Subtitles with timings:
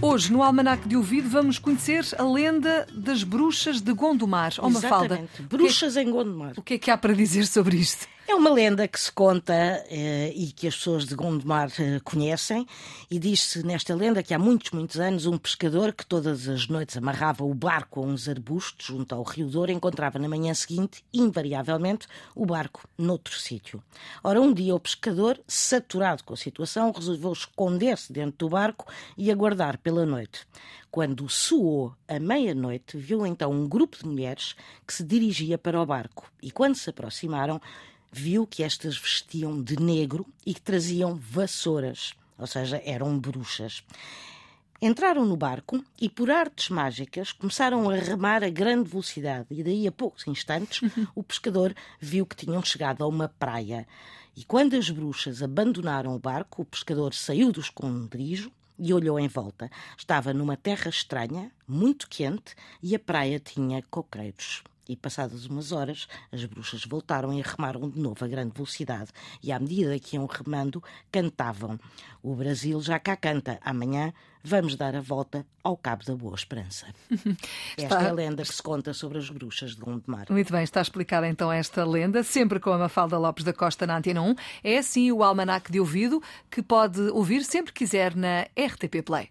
[0.00, 4.52] Hoje, no Almanac de Ouvido, vamos conhecer a lenda das bruxas de Gondomar.
[4.62, 5.42] Mafalda, Exatamente.
[5.42, 6.52] Bruxas em Gondomar.
[6.56, 8.06] o que é que há para dizer sobre isto?
[8.30, 9.54] É uma lenda que se conta
[9.88, 12.66] eh, e que as pessoas de Gondomar eh, conhecem.
[13.10, 16.94] E diz-se nesta lenda que há muitos, muitos anos um pescador que todas as noites
[16.98, 22.06] amarrava o barco a uns arbustos junto ao Rio Douro encontrava na manhã seguinte, invariavelmente,
[22.34, 23.82] o barco noutro sítio.
[24.22, 29.30] Ora, um dia o pescador, saturado com a situação, resolveu esconder-se dentro do barco e
[29.30, 30.46] aguardar pela noite.
[30.90, 34.54] Quando soou a meia-noite, viu então um grupo de mulheres
[34.86, 36.30] que se dirigia para o barco.
[36.42, 37.58] E quando se aproximaram,
[38.10, 43.82] viu que estas vestiam de negro e que traziam vassouras, ou seja, eram bruxas.
[44.80, 49.46] Entraram no barco e, por artes mágicas, começaram a remar a grande velocidade.
[49.50, 50.80] E daí a poucos instantes,
[51.16, 53.88] o pescador viu que tinham chegado a uma praia.
[54.36, 59.26] E quando as bruxas abandonaram o barco, o pescador saiu do esconderijo e olhou em
[59.26, 59.68] volta.
[59.96, 64.62] Estava numa terra estranha, muito quente, e a praia tinha coqueiros.
[64.88, 69.10] E passadas umas horas, as bruxas voltaram e remaram de novo a grande velocidade.
[69.42, 71.78] E à medida que iam remando, cantavam:
[72.22, 73.58] O Brasil já cá canta.
[73.62, 76.86] Amanhã vamos dar a volta ao Cabo da Boa Esperança.
[77.76, 80.26] Esta Está- é a lenda que se conta sobre as bruxas de Gondomar.
[80.30, 83.98] Muito bem, está explicada então esta lenda, sempre com a Mafalda Lopes da Costa na
[83.98, 84.34] Antena 1.
[84.64, 89.26] É assim o Almanac de Ouvido, que pode ouvir sempre quiser na RTP Play.